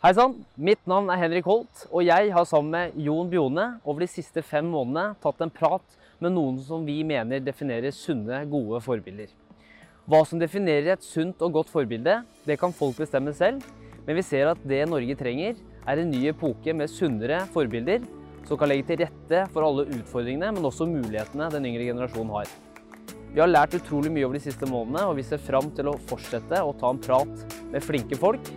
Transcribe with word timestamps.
Hei 0.00 0.14
sann, 0.16 0.32
mitt 0.56 0.80
navn 0.88 1.10
er 1.12 1.18
Henrik 1.20 1.44
Holt, 1.44 1.82
og 1.92 2.06
jeg 2.06 2.30
har 2.32 2.46
sammen 2.48 2.72
med 2.72 2.94
Jon 3.04 3.28
Bjone 3.28 3.66
over 3.84 4.00
de 4.00 4.06
siste 4.08 4.40
fem 4.40 4.64
månedene 4.64 5.18
tatt 5.20 5.42
en 5.44 5.50
prat 5.52 5.98
med 6.24 6.32
noen 6.32 6.56
som 6.64 6.86
vi 6.88 7.02
mener 7.04 7.42
definerer 7.44 7.92
sunne, 7.92 8.38
gode 8.48 8.80
forbilder. 8.80 9.28
Hva 10.08 10.22
som 10.24 10.40
definerer 10.40 10.94
et 10.94 11.04
sunt 11.04 11.44
og 11.44 11.52
godt 11.58 11.68
forbilde, 11.68 12.14
det 12.48 12.56
kan 12.62 12.72
folk 12.72 12.96
bestemme 13.02 13.34
selv, 13.36 13.60
men 14.06 14.16
vi 14.16 14.24
ser 14.24 14.48
at 14.54 14.62
det 14.64 14.86
Norge 14.88 15.18
trenger, 15.20 15.60
er 15.84 16.00
en 16.00 16.08
ny 16.14 16.22
epoke 16.32 16.72
med 16.72 16.88
sunnere 16.88 17.42
forbilder 17.52 18.08
som 18.48 18.56
kan 18.56 18.72
legge 18.72 18.88
til 18.88 19.02
rette 19.02 19.44
for 19.52 19.68
alle 19.68 19.84
utfordringene, 19.98 20.48
men 20.56 20.70
også 20.70 20.88
mulighetene 20.88 21.50
den 21.52 21.68
yngre 21.74 21.90
generasjonen 21.90 22.32
har. 22.38 22.56
Vi 23.34 23.44
har 23.44 23.52
lært 23.52 23.76
utrolig 23.76 24.16
mye 24.16 24.24
over 24.24 24.40
de 24.40 24.46
siste 24.48 24.64
månedene, 24.64 25.04
og 25.12 25.20
vi 25.20 25.28
ser 25.28 25.44
fram 25.44 25.68
til 25.76 25.92
å 25.92 25.98
fortsette 26.08 26.64
å 26.64 26.72
ta 26.80 26.88
en 26.88 27.04
prat 27.04 27.48
med 27.68 27.84
flinke 27.84 28.16
folk 28.16 28.48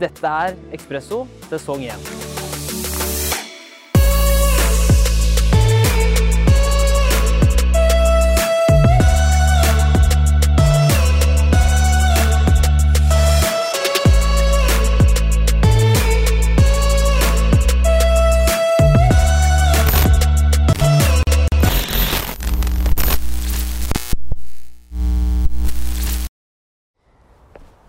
dette 0.00 0.38
er 0.46 0.56
Ekspresso 0.76 1.24
sesong 1.50 1.86
1. 1.88 2.25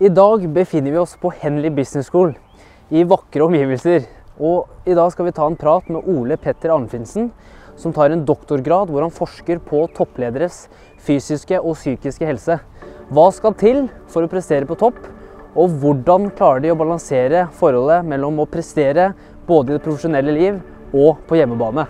I 0.08 0.10
dag 0.10 0.48
befinner 0.48 0.90
vi 0.90 0.98
oss 0.98 1.16
på 1.20 1.28
Henley 1.36 1.70
Business 1.70 2.06
School 2.08 2.30
i 2.88 3.02
vakre 3.04 3.44
omgivelser. 3.44 4.06
Og 4.40 4.88
I 4.88 4.94
dag 4.96 5.10
skal 5.12 5.26
vi 5.26 5.34
ta 5.36 5.44
en 5.44 5.58
prat 5.60 5.90
med 5.92 6.06
Ole 6.08 6.38
Petter 6.40 6.72
Arnfinsen, 6.72 7.26
som 7.76 7.92
tar 7.92 8.14
en 8.14 8.22
doktorgrad 8.24 8.88
hvor 8.88 9.04
han 9.04 9.12
forsker 9.12 9.60
på 9.68 9.82
topplederes 9.98 10.62
fysiske 11.04 11.60
og 11.60 11.76
psykiske 11.76 12.24
helse. 12.24 12.56
Hva 13.12 13.26
skal 13.36 13.58
til 13.60 13.82
for 14.08 14.24
å 14.24 14.32
prestere 14.32 14.70
på 14.70 14.78
topp, 14.80 14.96
og 15.52 15.76
hvordan 15.82 16.32
klarer 16.40 16.64
de 16.64 16.72
å 16.72 16.80
balansere 16.80 17.44
forholdet 17.60 18.08
mellom 18.08 18.40
å 18.40 18.48
prestere 18.48 19.10
både 19.44 19.74
i 19.74 19.76
det 19.76 19.84
profesjonelle 19.84 20.40
liv 20.40 20.60
og 20.96 21.20
på 21.28 21.42
hjemmebane? 21.42 21.84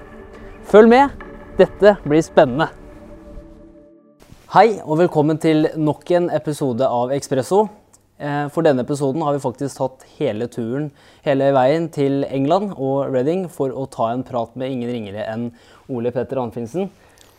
Følg 0.66 0.90
med, 0.90 1.26
dette 1.60 2.00
blir 2.02 2.26
spennende. 2.26 2.72
Hei 4.58 4.80
og 4.80 5.04
velkommen 5.04 5.38
til 5.38 5.68
nok 5.78 6.16
en 6.18 6.32
episode 6.34 6.82
av 6.82 7.14
Ekspresso. 7.14 7.68
Eh, 8.18 8.46
for 8.50 8.66
denne 8.66 8.82
episoden 8.82 9.22
har 9.22 9.36
vi 9.36 9.42
faktisk 9.42 9.78
tatt 9.78 10.06
hele 10.16 10.48
turen 10.50 10.88
hele 11.22 11.52
veien 11.54 11.86
til 11.94 12.24
England 12.26 12.72
og 12.74 13.12
Reading 13.14 13.44
for 13.52 13.70
å 13.70 13.84
ta 13.92 14.08
en 14.10 14.24
prat 14.26 14.56
med 14.58 14.74
ingen 14.74 14.90
ringere 14.90 15.26
enn 15.30 15.52
Ole 15.86 16.10
Petter 16.14 16.40
Anfinsen. 16.42 16.90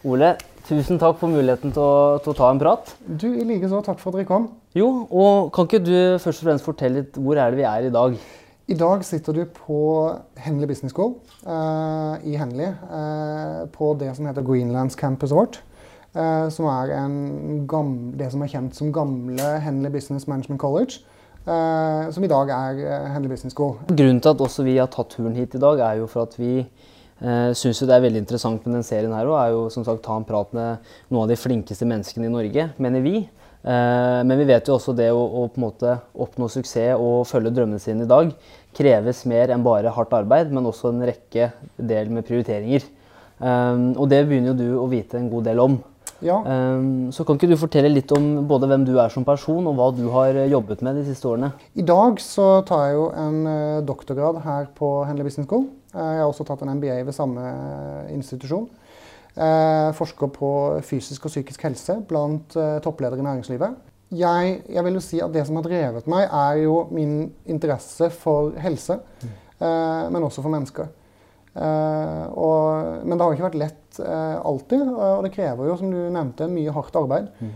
Ole, 0.08 0.38
tusen 0.70 0.96
takk 1.02 1.18
for 1.20 1.28
muligheten 1.28 1.74
til 1.76 1.84
å, 1.84 2.20
til 2.24 2.32
å 2.32 2.38
ta 2.38 2.48
en 2.54 2.62
prat. 2.62 2.94
Du, 3.04 3.28
i 3.28 3.44
like 3.44 3.68
så. 3.68 3.82
Takk 3.84 4.00
for 4.00 4.14
at 4.14 4.22
dere 4.22 4.30
kom. 4.30 4.48
Jo, 4.78 4.88
og 5.12 5.50
Kan 5.56 5.68
ikke 5.68 5.82
du 5.84 5.96
først 6.24 6.40
og 6.40 6.48
fremst 6.48 6.68
fortelle 6.68 7.02
litt 7.02 7.20
hvor 7.20 7.36
er 7.36 7.52
det 7.52 7.60
vi 7.60 7.68
er 7.68 7.90
i 7.90 7.92
dag? 7.92 8.16
I 8.70 8.78
dag 8.78 9.04
sitter 9.04 9.36
du 9.36 9.42
på 9.50 9.82
Henley 10.40 10.70
Business 10.70 10.94
School 10.94 11.18
uh, 11.44 12.16
i 12.24 12.38
Henley. 12.40 12.70
Uh, 12.88 13.66
på 13.74 13.92
det 14.00 14.14
som 14.16 14.30
heter 14.30 14.46
Greenlands 14.46 14.96
Campus 14.96 15.34
vårt. 15.36 15.60
Eh, 16.10 16.48
som 16.50 16.66
er 16.66 16.90
gamle, 17.70 18.16
det 18.18 18.32
som 18.34 18.42
er 18.42 18.50
kjent 18.50 18.78
som 18.78 18.94
gamle 18.94 19.56
Henley 19.62 19.94
Business 19.94 20.26
Management 20.28 20.62
College. 20.62 21.04
Uh, 21.50 22.12
som 22.14 22.22
i 22.22 22.30
dag 22.30 22.50
er 22.52 22.80
uh, 22.84 23.06
Henley 23.14 23.32
Business 23.32 23.56
School. 23.56 23.78
Grunnen 23.88 24.20
til 24.22 24.34
at 24.34 24.42
også 24.44 24.66
vi 24.68 24.76
har 24.76 24.90
tatt 24.92 25.16
turen 25.16 25.38
hit 25.38 25.56
i 25.56 25.62
dag, 25.62 25.80
er 25.82 26.02
jo 26.02 26.10
for 26.12 26.28
at 26.28 26.36
vi 26.38 26.60
eh, 26.60 27.52
syns 27.58 27.80
det 27.80 27.96
er 27.96 28.04
veldig 28.04 28.20
interessant 28.22 28.66
med 28.68 28.76
den 28.76 28.86
serien 28.86 29.16
her. 29.16 29.26
òg. 29.26 29.38
er 29.40 29.54
jo 29.56 29.64
som 29.74 29.86
sagt 29.88 30.04
ta 30.06 30.18
en 30.20 30.28
prat 30.28 30.52
med 30.54 30.92
noen 31.08 31.24
av 31.24 31.32
de 31.32 31.40
flinkeste 31.40 31.88
menneskene 31.90 32.28
i 32.28 32.34
Norge, 32.34 32.68
mener 32.78 33.06
vi. 33.06 33.22
Men 33.60 34.40
vi 34.40 34.46
vet 34.48 34.70
jo 34.70 34.78
også 34.78 34.94
det 34.96 35.10
å, 35.12 35.20
å, 35.20 35.42
på 35.52 35.60
en 35.60 35.66
måte 35.66 35.96
oppnå 36.16 36.48
suksess 36.48 36.94
og 36.96 37.26
følge 37.28 37.52
drømmene 37.52 37.82
sine 37.84 38.06
i 38.06 38.08
dag 38.08 38.30
kreves 38.76 39.26
mer 39.28 39.52
enn 39.52 39.66
bare 39.66 39.92
hardt 39.92 40.16
arbeid, 40.16 40.54
men 40.56 40.70
også 40.70 40.94
en 40.94 41.04
rekke 41.10 41.50
del 41.76 42.14
med 42.14 42.24
prioriteringer. 42.30 42.86
Og 43.44 44.06
det 44.12 44.22
begynner 44.30 44.54
jo 44.54 44.60
du 44.62 44.70
å 44.80 44.88
vite 44.92 45.20
en 45.20 45.28
god 45.34 45.50
del 45.50 45.60
om. 45.66 45.76
Ja. 46.26 46.40
Um, 46.44 47.12
så 47.16 47.24
kan 47.24 47.38
ikke 47.38 47.50
du 47.52 47.60
fortelle 47.60 47.92
litt 47.92 48.12
om 48.16 48.46
både 48.50 48.68
hvem 48.70 48.86
du 48.88 48.94
er 49.00 49.12
som 49.14 49.26
person, 49.28 49.68
og 49.70 49.78
hva 49.78 49.90
du 49.96 50.06
har 50.14 50.36
eh, 50.36 50.50
jobbet 50.52 50.84
med 50.86 51.00
de 51.00 51.06
siste 51.08 51.30
årene? 51.30 51.54
I 51.80 51.86
dag 51.88 52.20
så 52.24 52.48
tar 52.68 52.88
jeg 52.88 52.98
jo 52.98 53.06
en 53.16 53.40
uh, 53.48 53.80
doktorgrad 53.88 54.42
her 54.44 54.68
på 54.76 54.92
Henley 55.08 55.28
Business 55.28 55.48
School. 55.48 55.70
Uh, 55.94 56.04
jeg 56.04 56.22
har 56.22 56.28
også 56.28 56.48
tatt 56.48 56.66
en 56.66 56.74
MBA 56.80 57.00
ved 57.08 57.16
samme 57.16 57.54
institusjon. 58.14 58.68
Jeg 59.40 59.94
forsker 59.96 60.32
på 60.36 60.50
fysisk 60.84 61.30
og 61.30 61.32
psykisk 61.32 61.62
helse 61.64 61.94
blant 62.10 62.58
toppledere 62.84 63.22
i 63.22 63.24
næringslivet. 63.24 63.78
Jeg, 64.12 64.56
jeg, 64.66 64.84
vil 64.84 64.98
jo 64.98 65.04
si 65.06 65.20
at 65.24 65.32
Det 65.32 65.46
som 65.48 65.60
har 65.60 65.64
drevet 65.64 66.10
meg, 66.12 66.26
er 66.26 66.64
jo 66.66 66.82
min 66.92 67.30
interesse 67.48 68.10
for 68.12 68.58
helse, 68.60 68.98
mm. 69.22 69.38
men 70.12 70.26
også 70.26 70.44
for 70.44 70.52
mennesker. 70.52 70.90
Uh, 71.56 72.26
og, 72.38 73.04
men 73.04 73.18
det 73.18 73.26
har 73.26 73.36
ikke 73.36 73.48
vært 73.48 73.60
lett 73.60 74.00
uh, 74.04 74.38
alltid, 74.46 74.84
og 74.86 75.26
det 75.26 75.34
krever 75.34 75.70
jo, 75.70 75.78
som 75.80 75.92
du 75.94 76.00
nevnte, 76.14 76.48
mye 76.52 76.76
hardt 76.76 77.00
arbeid. 77.00 77.30
Mm. 77.40 77.56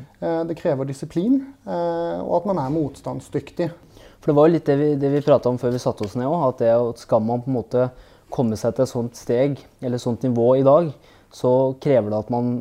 Det 0.50 0.58
krever 0.60 0.88
disiplin, 0.88 1.42
og 1.68 2.34
at 2.40 2.46
man 2.48 2.60
er 2.64 2.74
motstandsdyktig. 2.74 3.70
For 4.24 4.32
Det 4.32 4.36
var 4.38 4.48
jo 4.48 4.56
litt 4.56 4.70
det 4.70 4.76
vi, 4.80 4.90
det 4.96 5.10
vi 5.12 5.24
prata 5.24 5.52
om 5.52 5.60
før 5.60 5.74
vi 5.76 5.82
satte 5.84 6.06
oss 6.06 6.16
ned 6.16 6.30
òg, 6.30 6.46
at 6.48 6.62
det, 6.64 6.72
skal 7.04 7.24
man 7.28 7.44
på 7.44 7.52
en 7.52 7.58
måte 7.58 7.88
komme 8.34 8.56
seg 8.60 8.76
til 8.76 8.86
et 8.86 8.92
sånt 8.94 9.20
steg, 9.20 9.60
eller 9.82 10.00
et 10.00 10.04
sånt 10.04 10.24
nivå 10.24 10.54
i 10.62 10.66
dag, 10.66 10.90
så 11.34 11.52
krever 11.84 12.14
det 12.14 12.22
at 12.24 12.32
man 12.34 12.54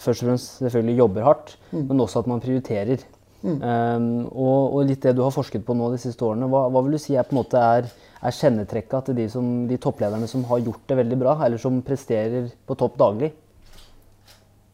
først 0.00 0.24
og 0.24 0.30
fremst 0.30 0.62
selvfølgelig 0.62 1.02
jobber 1.02 1.26
hardt, 1.26 1.54
mm. 1.70 1.82
men 1.90 2.00
også 2.00 2.22
at 2.22 2.30
man 2.30 2.40
prioriterer. 2.42 3.04
Mm. 3.40 3.56
Um, 3.56 4.06
og, 4.36 4.74
og, 4.74 4.80
litt 4.84 5.00
det 5.00 5.14
du 5.16 5.22
har 5.24 5.32
forsket 5.32 5.64
på 5.64 5.72
nå 5.72 5.88
de 5.94 6.00
siste 6.02 6.24
årene, 6.26 6.48
hva, 6.52 6.66
hva 6.68 6.82
vil 6.84 6.98
du 6.98 7.00
si 7.00 7.16
er 7.16 7.24
på 7.24 7.32
en 7.32 7.40
måte 7.40 7.60
er 7.60 7.88
er 8.20 8.36
kjennetrekka 8.36 9.00
til 9.06 9.16
de, 9.16 9.26
som, 9.32 9.46
de, 9.68 9.78
topplederne 9.80 10.26
som 10.28 10.42
har 10.50 10.60
gjort 10.60 10.82
det 10.90 10.98
veldig 10.98 11.18
bra, 11.22 11.36
eller 11.46 11.60
som 11.60 11.80
presterer 11.84 12.50
på 12.68 12.76
topp 12.78 12.98
daglig? 13.00 13.30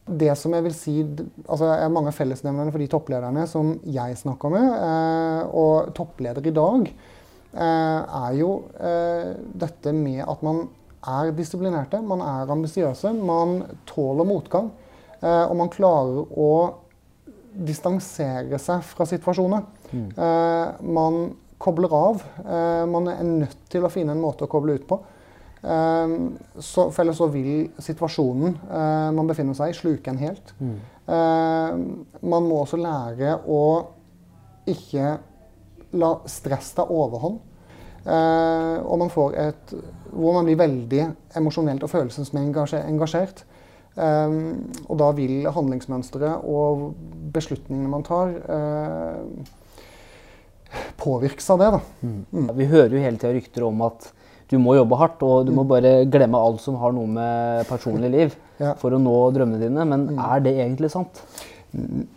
Det 0.07 0.31
som 0.39 0.53
jeg 0.55 0.63
vil 0.63 0.75
si, 0.75 0.95
altså 1.47 1.67
er 1.73 1.91
Mange 1.91 2.13
av 2.13 2.15
fellesnevnerne 2.15 2.71
for 2.71 2.83
de 2.83 2.89
topplederne 2.91 3.43
som 3.51 3.73
jeg 3.83 4.17
snakker 4.19 4.51
med, 4.51 4.67
eh, 4.87 5.55
og 5.63 5.93
toppledere 5.95 6.47
i 6.47 6.55
dag, 6.55 6.91
eh, 7.53 8.19
er 8.23 8.35
jo 8.39 8.51
eh, 8.79 9.31
dette 9.63 9.95
med 9.95 10.23
at 10.27 10.43
man 10.47 10.65
er 11.07 11.31
disiplinerte, 11.35 12.01
man 12.03 12.23
er 12.23 12.51
ambisiøse, 12.51 13.13
man 13.15 13.61
tåler 13.87 14.27
motgang. 14.27 14.71
Eh, 15.21 15.43
og 15.47 15.55
man 15.59 15.71
klarer 15.73 16.27
å 16.35 16.51
distansere 17.65 18.59
seg 18.61 18.85
fra 18.85 19.05
situasjoner. 19.09 19.65
Mm. 19.91 20.07
Eh, 20.11 20.87
man 20.93 21.19
kobler 21.61 21.93
av. 21.95 22.23
Eh, 22.43 22.83
man 22.89 23.09
er 23.11 23.23
nødt 23.25 23.69
til 23.71 23.85
å 23.85 23.91
finne 23.93 24.13
en 24.15 24.21
måte 24.21 24.45
å 24.45 24.51
koble 24.51 24.77
ut 24.77 24.87
på. 24.89 24.99
Eh, 25.63 26.15
så, 26.59 26.87
for 26.91 27.03
ellers 27.03 27.21
så 27.21 27.29
vil 27.33 27.69
situasjonen 27.81 28.59
man 29.17 29.29
befinner 29.29 29.57
seg 29.57 29.73
i, 29.73 29.77
sluke 29.77 30.13
en 30.13 30.21
helt. 30.21 30.53
Mm. 30.59 30.77
man 32.27 32.43
må 32.43 32.57
også 32.59 32.75
lære 32.75 33.37
å 33.47 33.61
ikke 34.67 35.13
la 35.95 36.09
stress 36.27 36.73
ta 36.75 36.83
overhånd. 36.83 37.37
og 38.07 38.99
man 38.99 39.09
får 39.09 39.35
et 39.35 39.73
Hvor 40.11 40.33
man 40.33 40.45
blir 40.45 40.57
veldig 40.57 41.05
emosjonelt 41.35 41.83
og 41.83 41.89
følelsesmessig 41.89 42.83
engasjert. 42.83 43.45
Og 43.97 44.93
da 44.99 45.07
vil 45.17 45.47
handlingsmønsteret 45.49 46.43
og 46.45 46.91
beslutningene 47.33 47.89
man 47.89 48.05
tar 48.05 48.35
påvirkes 51.01 51.49
av 51.53 51.63
det. 51.63 51.71
Mm. 52.01 52.19
Mm. 52.31 52.47
Vi 52.59 52.69
hører 52.69 52.93
jo 52.93 53.01
hele 53.01 53.17
tida 53.17 53.33
rykter 53.33 53.65
om 53.67 53.81
at 53.87 54.09
du 54.47 54.55
må 54.63 54.77
jobbe 54.77 54.99
hardt, 54.99 55.23
og 55.27 55.47
du 55.47 55.51
må 55.51 55.65
mm. 55.65 55.69
bare 55.71 55.93
glemme 56.11 56.39
alt 56.39 56.63
som 56.63 56.77
har 56.79 56.93
noe 56.95 57.09
med 57.11 57.67
personlig 57.67 58.11
liv, 58.13 58.35
ja. 58.63 58.73
for 58.79 58.95
å 58.95 59.01
nå 59.01 59.15
drømmene 59.35 59.63
dine. 59.65 59.87
Men 59.89 60.07
mm. 60.13 60.21
er 60.23 60.43
det 60.45 60.55
egentlig 60.63 60.91
sant? 60.93 61.23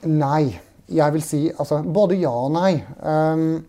Nei. 0.07 0.59
Jeg 0.91 1.15
vil 1.15 1.23
si 1.23 1.41
altså, 1.53 1.85
både 1.87 2.19
ja 2.19 2.33
og 2.35 2.51
nei. 2.55 2.73
Um, 2.99 3.61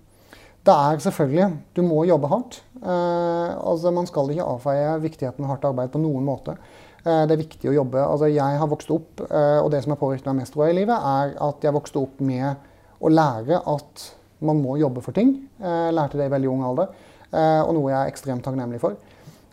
det 0.65 0.73
er 0.73 1.01
selvfølgelig 1.01 1.47
Du 1.77 1.81
må 1.85 2.03
jobbe 2.09 2.29
hardt. 2.29 2.61
Uh, 2.81 3.53
altså, 3.61 3.93
man 3.93 4.09
skal 4.09 4.29
ikke 4.33 4.47
avfeie 4.55 4.95
viktigheten 5.03 5.45
av 5.45 5.55
hardt 5.55 5.67
arbeid 5.69 5.93
på 5.93 6.01
noen 6.01 6.25
måte. 6.25 6.57
Uh, 7.01 7.23
det 7.25 7.35
er 7.35 7.43
viktig 7.43 7.69
å 7.71 7.75
jobbe. 7.75 8.01
Altså, 8.05 8.29
jeg 8.31 8.61
har 8.61 8.71
vokst 8.71 8.91
opp, 8.93 9.23
uh, 9.27 9.59
og 9.61 9.71
det 9.73 9.83
som 9.83 9.95
har 9.95 10.01
påvirket 10.01 10.31
meg 10.31 10.43
mest 10.43 10.57
i 10.57 10.73
livet, 10.77 10.97
er 10.97 11.37
at 11.41 11.63
jeg 11.65 11.75
vokste 11.75 12.01
opp 12.01 12.21
med 12.23 12.67
å 13.01 13.09
lære 13.09 13.61
at 13.67 14.09
man 14.45 14.61
må 14.61 14.77
jobbe 14.81 15.03
for 15.05 15.15
ting. 15.15 15.35
Jeg 15.61 15.87
eh, 15.87 15.93
lærte 15.95 16.19
det 16.19 16.27
i 16.27 16.33
veldig 16.33 16.51
ung 16.51 16.65
alder, 16.65 16.91
eh, 17.29 17.61
og 17.61 17.73
noe 17.77 17.91
jeg 17.91 17.99
er 17.99 18.11
ekstremt 18.11 18.45
takknemlig 18.45 18.81
for. 18.81 18.97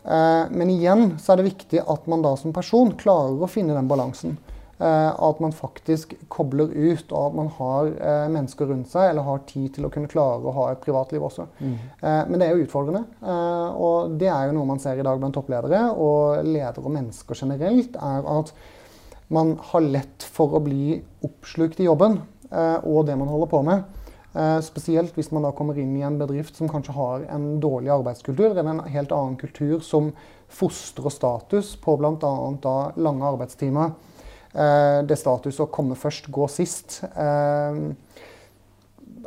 Eh, 0.03 0.43
men 0.49 0.73
igjen 0.73 1.13
så 1.21 1.33
er 1.33 1.41
det 1.41 1.49
viktig 1.51 1.83
at 1.83 2.07
man 2.09 2.23
da 2.25 2.33
som 2.39 2.55
person 2.55 2.95
klarer 2.97 3.37
å 3.43 3.51
finne 3.51 3.77
den 3.77 3.89
balansen. 3.89 4.37
Eh, 4.79 5.11
at 5.11 5.39
man 5.43 5.51
faktisk 5.51 6.13
kobler 6.31 6.69
ut, 6.71 7.09
og 7.11 7.25
at 7.25 7.33
man 7.35 7.49
har 7.57 7.89
eh, 7.91 8.27
mennesker 8.31 8.69
rundt 8.69 8.87
seg, 8.87 9.09
eller 9.09 9.25
har 9.27 9.41
tid 9.49 9.73
til 9.75 9.83
å 9.83 9.91
kunne 9.91 10.07
klare 10.07 10.39
å 10.39 10.53
ha 10.55 10.69
et 10.71 10.79
privatliv 10.85 11.25
også. 11.27 11.49
Mm. 11.59 11.73
Eh, 11.99 12.21
men 12.29 12.39
det 12.39 12.47
er 12.47 12.55
jo 12.55 12.63
utfordrende. 12.63 13.01
Eh, 13.19 13.75
og 13.75 14.15
det 14.21 14.29
er 14.31 14.47
jo 14.47 14.55
noe 14.55 14.69
man 14.69 14.79
ser 14.79 15.01
i 15.01 15.03
dag 15.03 15.19
blant 15.19 15.35
toppledere 15.35 15.83
og 15.91 16.47
ledere 16.47 16.85
og 16.85 16.95
mennesker 16.95 17.41
generelt, 17.43 17.99
er 17.99 18.31
at 18.39 18.53
man 19.35 19.57
har 19.73 19.83
lett 19.83 20.23
for 20.23 20.55
å 20.55 20.63
bli 20.63 20.95
oppslukt 21.27 21.83
i 21.83 21.89
jobben 21.89 22.21
eh, 22.47 22.79
og 22.79 23.03
det 23.09 23.19
man 23.19 23.29
holder 23.29 23.51
på 23.51 23.61
med. 23.67 23.83
Eh, 24.31 24.59
spesielt 24.63 25.15
hvis 25.17 25.33
man 25.35 25.43
da 25.43 25.51
kommer 25.55 25.77
inn 25.81 25.91
i 25.99 26.05
en 26.07 26.21
bedrift 26.21 26.55
som 26.55 26.71
kanskje 26.71 26.95
har 26.95 27.27
en 27.35 27.57
dårlig 27.59 27.91
arbeidskultur, 27.99 28.53
eller 28.53 28.77
en 28.77 28.85
helt 28.87 29.11
annen 29.11 29.35
kultur 29.41 29.83
som 29.83 30.13
fostrer 30.47 31.11
status 31.11 31.75
på 31.83 31.99
bl.a. 31.99 32.77
lange 32.95 33.27
arbeidstimer. 33.27 33.97
Eh, 34.53 35.01
det 35.05 35.17
status 35.19 35.59
å 35.61 35.69
komme 35.69 35.97
først, 35.99 36.31
gå 36.33 36.47
sist. 36.49 37.01
Eh, 37.09 37.79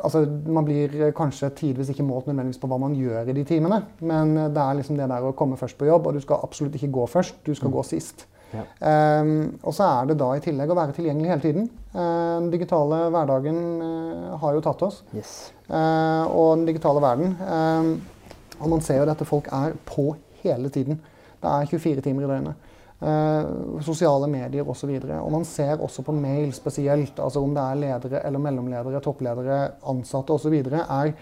altså, 0.03 0.25
man 0.27 0.67
blir 0.67 1.13
kanskje 1.17 1.53
tidvis 1.63 1.93
ikke 1.93 2.07
målt 2.07 2.27
nødvendigvis 2.31 2.61
på 2.63 2.71
hva 2.71 2.81
man 2.83 2.97
gjør 2.99 3.31
i 3.31 3.37
de 3.37 3.47
timene, 3.47 3.83
men 4.01 4.35
det 4.35 4.65
er 4.65 4.81
liksom 4.81 4.99
det 4.99 5.09
der 5.13 5.29
å 5.29 5.35
komme 5.39 5.61
først 5.61 5.79
på 5.79 5.89
jobb, 5.89 6.09
og 6.09 6.19
du 6.19 6.25
skal 6.25 6.43
absolutt 6.43 6.79
ikke 6.79 6.93
gå 6.99 7.07
først, 7.15 7.43
du 7.47 7.55
skal 7.55 7.75
gå 7.75 7.87
sist. 7.87 8.27
Ja. 8.53 8.67
Um, 9.23 9.55
og 9.65 9.73
så 9.73 9.87
er 9.87 10.11
det 10.11 10.19
da 10.21 10.27
i 10.37 10.43
tillegg 10.45 10.69
å 10.69 10.77
være 10.77 10.93
tilgjengelig 10.97 11.31
hele 11.31 11.45
tiden. 11.45 11.69
Uh, 11.95 12.37
den 12.43 12.51
digitale 12.53 13.07
hverdagen 13.15 13.61
uh, 13.81 14.35
har 14.43 14.57
jo 14.57 14.65
tatt 14.65 14.85
oss. 14.85 14.99
Yes. 15.17 15.33
Uh, 15.71 16.29
og 16.29 16.59
den 16.59 16.67
digitale 16.69 17.01
verden. 17.01 17.33
Og 18.63 18.69
man 18.71 18.85
ser 18.85 19.01
jo 19.01 19.09
dette 19.09 19.27
folk 19.27 19.49
er 19.51 19.73
på 19.89 20.13
hele 20.43 20.69
tiden. 20.71 21.01
Det 21.43 21.49
er 21.49 21.71
24 21.71 22.05
timer 22.05 22.27
i 22.27 22.31
døgnet. 22.31 22.69
Uh, 23.03 23.81
sosiale 23.83 24.29
medier 24.31 24.63
osv. 24.63 24.91
Og, 24.95 25.07
så 25.09 25.17
og 25.19 25.31
man 25.35 25.47
ser 25.49 25.81
også 25.83 26.05
på 26.07 26.15
mail 26.15 26.53
spesielt, 26.55 27.17
altså 27.19 27.43
om 27.43 27.55
det 27.57 27.63
er 27.63 27.81
ledere 27.81 28.21
eller 28.29 28.43
mellomledere, 28.45 29.01
toppledere, 29.03 29.63
ansatte 29.91 30.37
osv. 30.37 30.55
er 30.83 31.15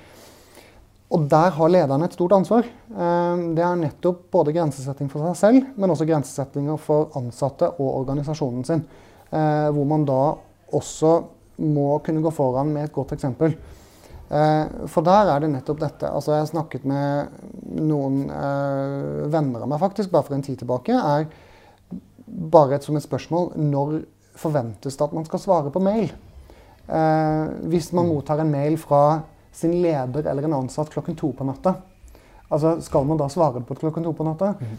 og 1.11 1.27
der 1.27 1.50
har 1.56 1.73
lederne 1.73 2.06
et 2.06 2.15
stort 2.15 2.37
ansvar. 2.37 2.67
Eh, 2.67 3.43
det 3.56 3.65
er 3.67 3.81
nettopp 3.81 4.29
både 4.31 4.55
grensesetting 4.55 5.11
for 5.11 5.27
seg 5.27 5.41
selv, 5.41 5.73
men 5.75 5.91
også 5.91 6.06
grensesettinger 6.06 6.79
for 6.79 7.11
ansatte 7.19 7.67
og 7.73 7.88
organisasjonen 8.05 8.62
sin. 8.67 8.85
Eh, 9.31 9.69
hvor 9.75 9.88
man 9.91 10.06
da 10.06 10.23
også 10.79 11.17
må 11.67 11.99
kunne 12.06 12.23
gå 12.23 12.31
foran 12.35 12.71
med 12.73 12.87
et 12.87 12.94
godt 12.94 13.17
eksempel. 13.17 13.56
Eh, 14.31 14.87
for 14.87 15.03
der 15.06 15.32
er 15.35 15.43
det 15.43 15.50
nettopp 15.50 15.82
dette. 15.82 16.06
Altså 16.15 16.37
jeg 16.37 16.44
har 16.44 16.53
snakket 16.53 16.87
med 16.87 17.81
noen 17.91 18.23
venner 19.31 19.65
av 19.65 19.71
meg 19.71 19.82
faktisk, 19.82 20.12
bare 20.15 20.29
for 20.29 20.38
en 20.38 20.47
tid 20.47 20.62
tilbake. 20.62 20.94
er 20.94 21.27
bare 22.41 22.79
et, 22.79 22.87
som 22.87 22.97
et 22.97 23.05
spørsmål 23.05 23.53
når 23.61 24.01
forventes 24.41 24.97
det 24.97 25.05
at 25.05 25.15
man 25.17 25.27
skal 25.29 25.43
svare 25.43 25.73
på 25.73 25.83
mail? 25.85 26.13
hvis 27.71 27.93
man 27.95 28.09
mottar 28.09 28.41
en 28.43 28.49
mail 28.51 28.75
fra 28.81 29.21
sin 29.55 29.77
leder 29.83 30.27
eller 30.27 30.43
en 30.43 30.57
ansatt 30.57 30.91
klokken 30.91 31.15
to 31.15 31.33
på 31.33 31.45
natta. 31.47 31.75
Altså, 32.49 32.81
Skal 32.81 33.07
man 33.07 33.19
da 33.21 33.29
svare 33.29 33.61
på 33.61 33.75
klokken 33.75 34.05
to 34.05 34.13
på 34.13 34.25
natta? 34.27 34.55
Mm. 34.59 34.79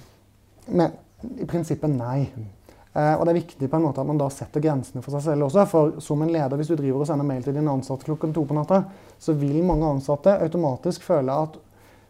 Men 0.65 0.91
i 1.39 1.45
prinsippet 1.45 1.89
nei. 1.89 2.25
Mm. 2.35 2.49
Eh, 2.93 3.13
og 3.15 3.25
det 3.25 3.31
er 3.31 3.39
viktig 3.39 3.69
på 3.69 3.77
en 3.77 3.85
måte 3.85 4.03
at 4.03 4.07
man 4.07 4.19
da 4.19 4.27
setter 4.33 4.63
grensene 4.63 5.03
for 5.03 5.15
seg 5.15 5.23
selv 5.29 5.47
også. 5.47 5.65
For 5.71 5.93
som 6.03 6.23
en 6.23 6.33
leder, 6.33 6.57
hvis 6.59 6.71
du 6.71 6.75
driver 6.75 7.03
og 7.03 7.07
sender 7.07 7.27
mail 7.27 7.45
til 7.45 7.55
din 7.55 7.69
ansatte 7.71 8.07
klokken 8.07 8.33
to 8.35 8.43
på 8.47 8.57
natta, 8.57 8.83
så 9.19 9.35
vil 9.39 9.61
mange 9.63 9.87
ansatte 9.87 10.35
automatisk 10.43 11.05
føle 11.07 11.37
at 11.45 11.55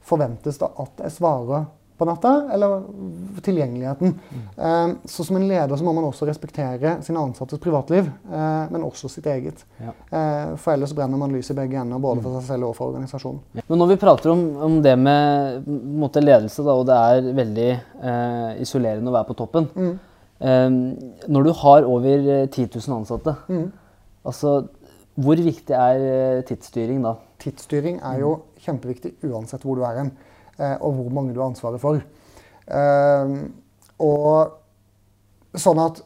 forventes 0.02 0.58
det 0.58 0.72
at 0.82 1.06
jeg 1.06 1.18
svarer 1.20 1.68
på 2.02 2.08
natta, 2.10 2.32
eller 2.54 2.82
tilgjengeligheten. 3.46 4.16
Mm. 4.58 4.96
Så 5.06 5.24
som 5.24 5.38
en 5.38 5.46
leder 5.48 5.78
så 5.78 5.86
må 5.86 5.94
man 5.94 6.08
også 6.08 6.26
respektere 6.26 6.96
sine 7.06 7.22
ansattes 7.22 7.62
privatliv, 7.62 8.10
eh, 8.10 8.72
men 8.74 8.86
også 8.86 9.10
sitt 9.12 9.28
eget. 9.30 9.62
Ja. 9.78 9.94
Eh, 9.94 10.56
for 10.58 10.74
ellers 10.74 10.96
brenner 10.98 11.22
man 11.22 11.34
lys 11.36 11.52
i 11.54 11.58
begge 11.58 11.78
ender, 11.78 12.02
både 12.02 12.24
for 12.24 12.34
mm. 12.34 12.40
seg 12.40 12.56
selv 12.56 12.70
og 12.72 12.76
for 12.78 12.92
organisasjonen. 12.92 13.42
Ja. 13.60 13.66
Men 13.68 13.82
når 13.84 13.92
vi 13.94 14.00
prater 14.02 14.34
om, 14.34 14.42
om 14.70 14.80
det 14.82 14.96
med 15.00 15.70
måte, 16.02 16.24
ledelse, 16.24 16.66
da, 16.66 16.74
og 16.74 16.88
det 16.90 16.98
er 16.98 17.30
veldig 17.38 17.70
eh, 17.72 18.62
isolerende 18.66 19.14
å 19.14 19.16
være 19.16 19.30
på 19.30 19.38
toppen 19.40 19.70
mm. 19.74 19.94
eh, 20.46 20.68
Når 21.34 21.48
du 21.48 21.52
har 21.62 21.88
over 21.90 22.28
10 22.48 22.68
000 22.80 22.98
ansatte, 22.98 23.36
mm. 23.50 23.68
altså, 24.30 24.58
hvor 25.22 25.46
viktig 25.46 25.78
er 25.78 26.42
tidsstyring 26.50 27.06
da? 27.06 27.16
Tidsstyring 27.42 28.02
er 28.08 28.22
jo 28.22 28.36
kjempeviktig 28.66 29.16
uansett 29.30 29.66
hvor 29.66 29.78
du 29.78 29.86
er 29.86 30.02
hen. 30.02 30.14
Eh, 30.60 30.78
og 30.80 30.98
hvor 30.98 31.12
mange 31.16 31.36
du 31.36 31.42
har 31.42 31.52
ansvaret 31.52 31.82
for. 31.82 32.02
Eh, 32.68 33.36
og 34.02 35.58
sånn 35.62 35.82
at 35.84 36.02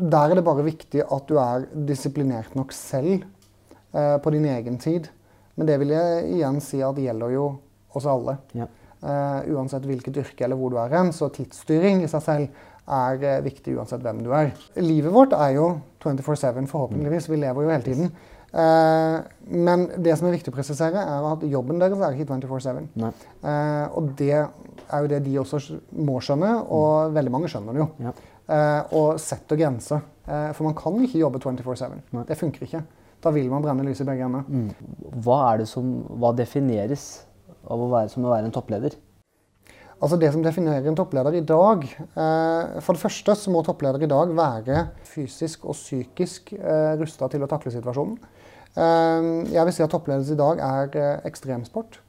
der 0.00 0.32
er 0.32 0.38
det 0.38 0.46
bare 0.46 0.64
viktig 0.64 1.02
at 1.04 1.28
du 1.28 1.36
er 1.40 1.66
disiplinert 1.88 2.54
nok 2.56 2.72
selv 2.72 3.20
eh, 3.20 4.16
på 4.22 4.32
din 4.32 4.46
egen 4.48 4.78
tid. 4.80 5.10
Men 5.58 5.68
det 5.68 5.76
vil 5.82 5.92
jeg 5.92 6.28
igjen 6.38 6.60
si 6.64 6.80
at 6.84 6.96
det 6.96 7.04
gjelder 7.04 7.34
jo 7.34 7.48
oss 7.96 8.06
alle. 8.08 8.38
Ja. 8.56 8.68
Uh, 9.00 9.40
uansett 9.56 9.86
hvilket 9.88 10.18
yrke 10.20 10.44
eller 10.44 10.58
hvor 10.60 10.72
du 10.72 10.76
er 10.80 10.92
hen. 10.92 11.08
Så 11.16 11.30
tidsstyring 11.32 12.02
i 12.04 12.08
seg 12.10 12.20
selv 12.24 12.66
er 12.84 13.22
uh, 13.24 13.44
viktig 13.44 13.74
uansett 13.78 14.02
hvem 14.04 14.20
du 14.24 14.28
er. 14.36 14.52
Livet 14.80 15.12
vårt 15.14 15.32
er 15.36 15.54
jo 15.56 15.70
24-7, 16.04 16.68
forhåpentligvis. 16.68 17.30
Vi 17.32 17.38
lever 17.40 17.64
jo 17.64 17.72
hele 17.72 17.86
tiden. 17.86 18.12
Eh, 18.50 19.16
men 19.54 19.84
det 20.02 20.16
som 20.18 20.26
er 20.28 20.34
viktig 20.34 20.52
å 20.52 20.56
presisere, 20.56 21.02
er 21.02 21.26
at 21.30 21.44
jobben 21.46 21.80
deres 21.82 22.02
er 22.02 22.16
ikke 22.16 22.38
24-7. 22.40 22.88
Eh, 23.00 23.86
og 23.94 24.12
det 24.18 24.34
er 24.34 25.04
jo 25.04 25.10
det 25.10 25.22
de 25.26 25.36
også 25.42 25.60
må 26.02 26.18
skjønne, 26.24 26.54
og 26.66 27.10
mm. 27.10 27.18
veldig 27.18 27.34
mange 27.34 27.50
skjønner 27.52 27.76
det 27.76 27.84
jo. 27.84 27.90
Ja. 28.06 28.14
Eh, 28.50 28.94
og 28.98 29.20
setter 29.22 29.58
grenser. 29.60 30.02
Eh, 30.26 30.50
for 30.56 30.66
man 30.66 30.78
kan 30.78 30.98
ikke 31.04 31.22
jobbe 31.22 31.42
24-7. 31.42 32.00
Det 32.26 32.38
funker 32.38 32.66
ikke. 32.66 32.82
Da 33.20 33.32
vil 33.34 33.50
man 33.52 33.62
brenne 33.62 33.84
lys 33.84 34.00
i 34.02 34.08
begge 34.08 34.26
ender. 34.26 34.46
Mm. 34.48 35.20
Hva 35.24 35.42
er 35.50 35.62
det 35.62 35.68
som, 35.70 35.92
hva 36.18 36.32
defineres 36.36 37.10
av 37.68 37.82
å 37.84 37.90
være, 37.92 38.10
som 38.12 38.24
å 38.24 38.32
være 38.32 38.48
en 38.48 38.54
toppleder? 38.54 38.96
Altså 40.00 40.16
Det 40.16 40.30
som 40.32 40.42
definerer 40.44 40.86
en 40.88 40.96
toppleder 40.96 41.36
i 41.36 41.44
dag 41.44 41.82
eh, 41.84 42.80
For 42.80 42.96
det 42.96 43.02
første 43.02 43.34
så 43.36 43.52
må 43.52 43.60
toppleder 43.66 44.00
i 44.02 44.10
dag 44.10 44.32
være 44.36 44.84
fysisk 45.04 45.66
og 45.68 45.76
psykisk 45.76 46.54
eh, 46.56 46.94
rusta 47.00 47.28
til 47.28 47.44
å 47.44 47.50
takle 47.50 47.72
situasjonen. 47.74 48.16
Eh, 48.76 49.32
jeg 49.52 49.66
vil 49.68 49.76
si 49.76 49.84
at 49.84 49.92
toppledelse 49.92 50.36
i 50.36 50.40
dag 50.40 50.62
er 50.64 50.96
eh, 50.96 51.26
ekstremsport. 51.28 52.00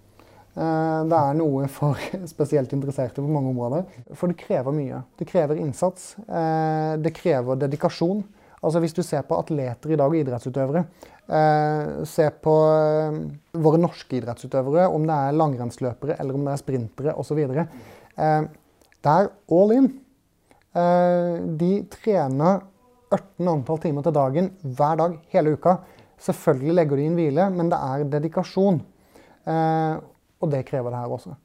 Ehm, 0.59 1.07
det 1.07 1.15
er 1.17 1.37
noe 1.39 1.67
for 1.71 1.99
spesielt 2.33 2.73
interesserte 2.75 3.23
på 3.23 3.31
mange 3.31 3.53
områder. 3.53 3.87
For 4.17 4.31
det 4.31 4.39
krever 4.41 4.75
mye. 4.75 5.01
Det 5.19 5.27
krever 5.29 5.61
innsats. 5.61 6.13
Eh, 6.27 6.97
det 7.01 7.15
krever 7.15 7.59
dedikasjon. 7.59 8.23
Altså 8.61 8.81
Hvis 8.83 8.93
du 8.93 9.01
ser 9.01 9.23
på 9.25 9.39
atleter 9.39 9.89
i 9.89 9.97
dag 9.97 10.11
og 10.11 10.19
idrettsutøvere, 10.19 10.83
eh, 11.31 12.03
se 12.07 12.27
på 12.43 12.55
våre 13.65 13.81
norske 13.81 14.19
idrettsutøvere, 14.19 14.89
om 14.91 15.07
det 15.07 15.17
er 15.17 15.37
langrennsløpere 15.39 16.19
eller 16.19 16.37
om 16.37 16.47
det 16.47 16.55
er 16.55 16.61
sprintere 16.61 17.15
osv. 17.19 17.41
Det 17.47 19.13
er 19.15 19.31
all 19.57 19.73
in. 19.77 19.89
De 21.61 21.71
trener 21.91 22.61
18 23.11 23.49
antall 23.51 23.81
timer 23.83 24.05
til 24.05 24.15
dagen 24.15 24.53
hver 24.61 24.99
dag 25.01 25.17
hele 25.33 25.55
uka. 25.57 25.75
Selvfølgelig 26.21 26.77
legger 26.77 26.99
de 26.99 27.09
inn 27.09 27.17
hvile, 27.17 27.49
men 27.53 27.71
det 27.71 27.79
er 27.81 28.07
dedikasjon. 28.15 28.79
Eh, 29.49 29.95
og 30.41 30.51
det 30.53 30.65
krever 30.67 30.93
det 30.93 31.01
her 31.01 31.15
også. 31.17 31.35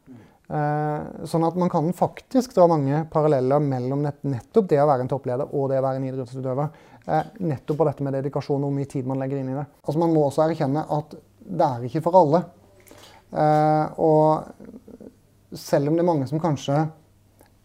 Eh, 0.47 1.25
sånn 1.27 1.47
at 1.49 1.57
man 1.59 1.73
kan 1.73 1.89
faktisk 1.97 2.55
dra 2.55 2.69
mange 2.71 3.03
paralleller 3.13 3.63
mellom 3.63 4.05
nett, 4.07 4.21
nettopp 4.23 4.69
det 4.71 4.79
å 4.83 4.87
være 4.89 5.07
en 5.07 5.11
toppleder 5.11 5.51
og 5.51 5.73
det 5.73 5.81
å 5.81 5.87
være 5.87 6.01
en 6.01 6.09
idrettsutøver. 6.11 6.71
Nettopp 7.07 7.79
på 7.79 7.87
dette 7.87 8.03
med 8.03 8.17
dedikasjon 8.19 8.59
og 8.59 8.69
hvor 8.69 8.75
mye 8.75 8.89
tid 8.91 9.07
man 9.07 9.21
legger 9.23 9.39
inn 9.39 9.53
i 9.53 9.57
det. 9.57 9.67
Altså 9.87 10.01
Man 10.03 10.15
må 10.15 10.25
også 10.27 10.43
erkjenne 10.43 10.83
at 10.97 11.15
det 11.47 11.67
er 11.67 11.85
ikke 11.87 12.03
for 12.03 12.19
alle. 12.19 12.43
Eh, 13.31 14.01
og 14.03 15.57
selv 15.57 15.89
om 15.89 15.97
det 15.97 16.03
er 16.03 16.09
mange 16.09 16.29
som 16.31 16.43
kanskje 16.43 16.81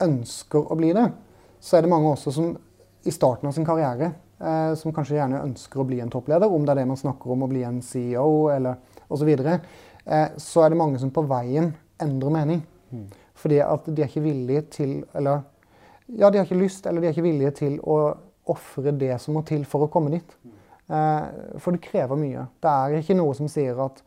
ønsker 0.02 0.72
å 0.72 0.78
bli 0.78 0.92
det, 0.98 1.08
så 1.62 1.78
er 1.78 1.86
det 1.86 1.94
mange 1.94 2.12
også 2.12 2.34
som 2.34 2.52
i 3.02 3.14
starten 3.14 3.50
av 3.50 3.56
sin 3.56 3.66
karriere 3.66 4.12
eh, 4.12 4.74
som 4.78 4.94
kanskje 4.94 5.18
gjerne 5.18 5.44
ønsker 5.46 5.82
å 5.82 5.88
bli 5.88 6.02
en 6.02 6.12
toppleder, 6.14 6.50
om 6.50 6.66
det 6.66 6.76
er 6.76 6.82
det 6.82 6.90
man 6.90 7.00
snakker 7.00 7.34
om 7.34 7.46
å 7.46 7.50
bli 7.52 7.64
en 7.66 7.82
CEO 7.86 8.50
eller 8.54 8.78
osv., 9.12 9.32
så, 9.38 9.58
eh, 10.06 10.28
så 10.38 10.66
er 10.66 10.74
det 10.74 10.82
mange 10.82 11.02
som 11.02 11.14
på 11.14 11.26
veien 11.30 11.72
endrer 12.02 12.34
mening. 12.34 12.64
Mm. 12.92 13.08
Fordi 13.42 13.62
at 13.64 13.88
de 13.88 14.04
er 14.04 14.10
ikke 14.10 14.26
villige 14.26 14.62
til 14.76 14.90
Eller 15.16 15.46
ja, 16.12 16.30
de 16.30 16.38
har 16.38 16.44
ikke 16.44 16.60
lyst 16.60 16.86
eller 16.86 17.02
de 17.02 17.08
er 17.08 17.14
ikke 17.16 17.24
villige 17.24 17.54
til 17.56 17.78
å 17.88 17.96
ofre 18.50 18.94
det 18.98 19.14
som 19.22 19.36
må 19.38 19.44
til 19.48 19.66
for 19.70 19.86
å 19.86 19.92
komme 19.92 20.14
dit. 20.14 20.38
Eh, 20.92 21.28
for 21.62 21.76
det 21.76 21.84
krever 21.86 22.20
mye. 22.20 22.48
Det 22.62 22.72
er 22.72 22.98
ikke 23.00 23.18
noe 23.20 23.36
som 23.38 23.52
sier 23.52 23.80
at 23.84 24.04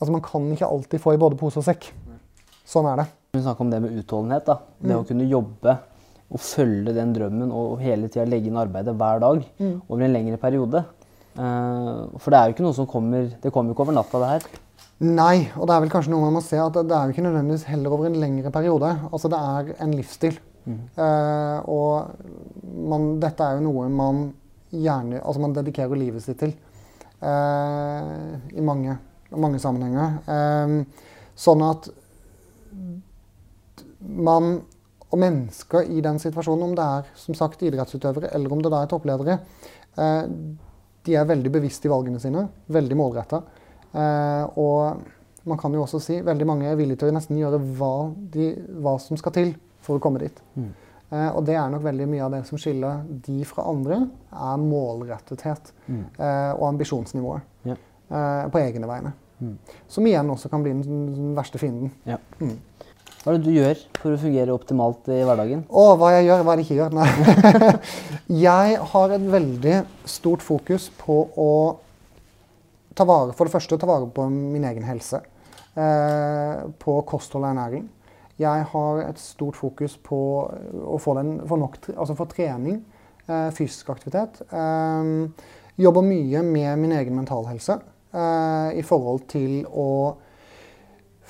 Altså, 0.00 0.14
man 0.14 0.22
kan 0.24 0.46
ikke 0.48 0.64
alltid 0.64 1.00
få 1.02 1.12
i 1.12 1.18
både 1.20 1.36
pose 1.36 1.60
og 1.60 1.64
sekk. 1.66 1.90
Sånn 2.64 2.86
er 2.88 3.02
det. 3.02 3.04
Vi 3.36 3.42
snakker 3.44 3.66
om 3.66 3.72
det 3.72 3.82
med 3.84 3.98
utholdenhet. 4.00 4.46
da. 4.46 4.54
Det 4.80 4.94
mm. 4.94 4.96
å 4.96 5.04
kunne 5.10 5.26
jobbe 5.28 5.74
og 6.30 6.40
følge 6.40 6.94
den 6.96 7.12
drømmen 7.12 7.52
og 7.52 7.82
hele 7.82 8.08
tida 8.08 8.24
legge 8.24 8.48
inn 8.48 8.56
arbeidet 8.56 8.94
hver 8.96 9.20
dag 9.20 9.42
mm. 9.58 9.74
over 9.90 10.06
en 10.06 10.14
lengre 10.14 10.38
periode. 10.40 10.80
Uh, 11.36 12.08
for 12.16 12.32
det 12.32 12.38
er 12.38 12.48
jo 12.48 12.54
ikke 12.56 12.64
noe 12.64 12.74
som 12.74 12.88
kommer 12.90 13.28
Det 13.38 13.52
kommer 13.54 13.70
jo 13.70 13.76
ikke 13.76 13.84
over 13.84 13.94
natta, 13.94 14.18
det 14.22 14.30
her. 14.32 14.46
Nei, 15.04 15.36
og 15.56 15.68
det 15.68 15.76
er 15.76 15.84
vel 15.84 15.92
kanskje 15.92 16.14
noe 16.14 16.24
man 16.26 16.34
må 16.36 16.42
se 16.44 16.58
at 16.60 16.74
det 16.80 16.96
er 16.96 17.08
jo 17.08 17.14
ikke 17.14 17.24
nødvendigvis 17.24 17.68
heller 17.70 17.94
over 17.96 18.08
en 18.08 18.18
lengre 18.20 18.52
periode. 18.52 18.90
Altså 19.10 19.30
det 19.32 19.38
er 19.40 19.70
en 19.84 19.94
livsstil. 19.96 20.40
Mm. 20.66 20.80
Uh, 20.96 21.58
og 21.72 22.74
man, 22.90 23.06
dette 23.22 23.46
er 23.46 23.58
jo 23.58 23.64
noe 23.64 23.88
man 23.88 24.26
gjerne 24.70 25.18
Altså 25.24 25.40
man 25.42 25.54
dedikerer 25.56 25.98
livet 25.98 26.22
sitt 26.22 26.38
til 26.38 26.52
eh, 27.26 28.34
i 28.54 28.62
mange, 28.62 28.92
mange 29.34 29.58
sammenhenger. 29.58 30.20
Eh, 30.30 31.08
sånn 31.34 31.64
at 31.66 31.88
man 34.00 34.52
og 35.10 35.18
mennesker 35.18 35.90
i 35.90 35.98
den 36.06 36.20
situasjonen, 36.22 36.68
om 36.68 36.76
det 36.78 36.84
er 36.86 37.08
som 37.18 37.34
sagt 37.34 37.64
idrettsutøvere 37.66 38.30
eller 38.36 38.54
om 38.54 38.62
det 38.62 38.70
da 38.70 38.84
er 38.84 38.92
toppledere, 38.92 39.40
de 41.02 41.16
er 41.18 41.26
veldig 41.26 41.50
bevisste 41.50 41.88
i 41.88 41.90
valgene 41.90 42.22
sine, 42.22 42.44
veldig 42.70 42.98
målretta. 43.00 43.40
Og 44.62 45.02
man 45.50 45.58
kan 45.58 45.74
jo 45.74 45.82
også 45.82 45.98
si 46.04 46.20
veldig 46.22 46.46
mange 46.46 46.70
er 46.70 46.78
villige 46.78 47.02
til 47.02 47.10
å 47.10 47.16
nesten 47.16 47.40
gjøre 47.40 47.58
hva, 47.80 47.94
de, 48.36 48.52
hva 48.78 48.94
som 49.02 49.18
skal 49.18 49.34
til 49.34 49.50
for 49.82 49.98
å 49.98 50.02
komme 50.02 50.18
dit. 50.22 50.40
Mm. 50.56 50.70
Eh, 51.10 51.28
og 51.34 51.44
det 51.48 51.56
er 51.58 51.70
nok 51.72 51.82
veldig 51.82 52.06
mye 52.08 52.22
av 52.26 52.30
det 52.36 52.44
som 52.46 52.58
skiller 52.60 53.00
de 53.26 53.40
fra 53.48 53.64
andre, 53.70 54.02
er 54.30 54.56
målrettethet 54.62 55.72
Mm. 55.88 56.04
eh, 56.18 56.52
og 56.54 56.68
ambisjonsnivået 56.68 57.40
Ja. 57.66 57.72
eh, 58.10 58.48
på 58.50 58.58
egne 58.62 58.86
vegne. 58.86 59.12
Mm. 59.40 59.56
Som 59.88 60.04
igjen 60.06 60.28
også 60.30 60.50
kan 60.50 60.62
bli 60.62 60.72
den, 60.72 61.34
verste 61.34 61.58
fienden. 61.58 61.90
Hva 62.06 63.34
er 63.34 63.38
det 63.38 63.44
du 63.44 63.50
gjør 63.52 63.76
for 64.00 64.12
å 64.14 64.18
fungere 64.20 64.52
optimalt 64.54 65.08
i 65.08 65.18
hverdagen? 65.24 65.64
Å, 65.68 65.96
hva 65.98 66.10
jeg 66.14 66.26
gjør, 66.28 66.42
hva 66.44 66.56
jeg 66.56 66.64
ikke 66.64 66.78
gjør? 66.78 66.92
Nei. 66.96 67.78
jeg 68.46 68.78
har 68.92 69.10
et 69.16 69.26
veldig 69.32 69.74
stort 70.08 70.40
fokus 70.44 70.90
på 71.00 71.18
å 71.36 71.50
ta 72.94 73.04
vare, 73.04 73.32
for 73.36 73.44
det 73.48 73.52
første 73.54 73.78
ta 73.80 73.86
vare 73.88 74.06
på 74.12 74.24
min 74.30 74.64
egen 74.64 74.84
helse. 74.84 75.20
Eh, 75.76 76.62
på 76.82 76.96
kosthold 77.06 77.44
og 77.44 77.50
ernæring. 77.52 77.88
Jeg 78.40 78.64
har 78.72 79.02
et 79.04 79.18
stort 79.20 79.58
fokus 79.58 79.98
på 80.00 80.18
å 80.48 80.98
få, 81.02 81.14
den, 81.18 81.34
få 81.48 81.58
nok, 81.60 81.76
altså 81.92 82.16
få 82.16 82.24
trening, 82.30 82.78
eh, 83.28 83.50
fysisk 83.52 83.90
aktivitet. 83.92 84.40
Eh, 84.48 85.12
jobber 85.80 86.06
mye 86.06 86.42
med 86.46 86.78
min 86.80 86.92
egen 86.96 87.16
mentalhelse 87.20 87.76
eh, 88.14 88.78
i 88.80 88.84
forhold 88.86 89.26
til 89.28 89.60
å 89.68 89.90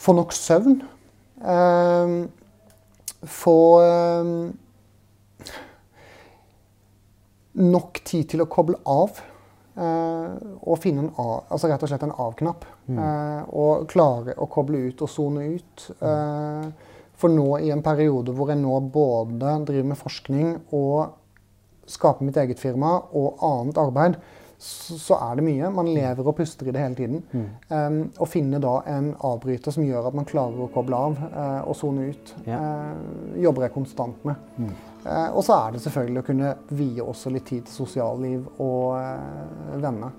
få 0.01 0.15
nok 0.17 0.33
søvn. 0.33 0.79
Få 3.27 3.57
nok 7.61 8.01
tid 8.07 8.29
til 8.33 8.45
å 8.45 8.49
koble 8.51 8.79
av. 8.89 9.21
eh, 9.81 10.33
og 10.67 10.79
finne 10.83 11.07
en 11.07 11.13
av, 11.17 11.45
altså 11.49 11.69
rett 11.71 11.83
og 11.83 11.89
slett 11.89 12.03
en 12.05 12.13
av-knapp. 12.13 12.65
eh, 12.91 13.43
og 13.55 13.87
klare 13.89 14.35
å 14.37 14.49
koble 14.51 14.77
ut 14.91 15.01
og 15.03 15.09
sone 15.09 15.47
ut. 15.55 15.91
Eh, 16.03 16.67
for 17.21 17.33
nå 17.33 17.47
i 17.61 17.71
en 17.75 17.85
periode 17.85 18.33
hvor 18.37 18.49
jeg 18.53 18.61
nå 18.63 18.81
både 18.93 19.59
driver 19.69 19.91
med 19.93 20.01
forskning 20.01 20.53
og 20.77 21.17
skaper 21.91 22.25
mitt 22.27 22.39
eget 22.41 22.61
firma 22.63 22.97
og 23.19 23.41
annet 23.45 23.79
arbeid, 23.83 24.17
så, 24.61 24.97
så 25.01 25.17
er 25.25 25.39
det 25.39 25.45
mye. 25.47 25.71
Man 25.73 25.89
lever 25.89 26.27
og 26.29 26.37
puster 26.37 26.69
i 26.69 26.73
det 26.77 26.83
hele 26.83 26.97
tiden. 26.99 27.47
Um, 27.73 27.97
å 28.21 28.29
finne 28.29 28.61
da 28.61 28.75
en 28.93 29.15
avbryter 29.25 29.73
som 29.73 29.87
gjør 29.87 30.11
at 30.11 30.19
man 30.19 30.29
klarer 30.29 30.61
å 30.61 30.69
koble 30.75 30.99
av 31.09 31.17
uh, 31.23 31.63
og 31.65 31.77
sone 31.81 32.11
ut, 32.13 32.35
Ja. 32.45 32.61
uh, 32.61 33.41
jobber 33.41 33.65
jeg 33.67 33.75
konstant 33.79 34.27
med. 34.29 34.37
Eh, 35.01 35.29
og 35.33 35.41
så 35.47 35.55
er 35.57 35.73
det 35.73 35.81
selvfølgelig 35.81 36.21
å 36.21 36.25
kunne 36.27 36.49
vie 36.77 37.01
også 37.01 37.31
litt 37.33 37.47
tid 37.49 37.65
til 37.65 37.73
sosialliv 37.73 38.43
og 38.61 39.01
venner. 39.81 40.13